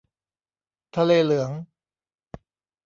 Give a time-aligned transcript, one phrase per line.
[0.95, 1.51] ทะเลเหลือง